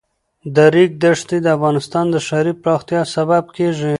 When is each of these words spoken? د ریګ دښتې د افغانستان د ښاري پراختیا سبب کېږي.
د 0.55 0.57
ریګ 0.73 0.91
دښتې 1.03 1.37
د 1.43 1.47
افغانستان 1.57 2.05
د 2.11 2.15
ښاري 2.27 2.53
پراختیا 2.61 3.01
سبب 3.15 3.43
کېږي. 3.57 3.89